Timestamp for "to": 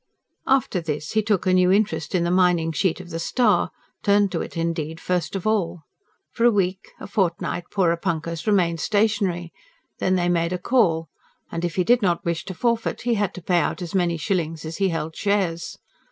4.31-4.41, 12.45-12.55, 13.35-13.43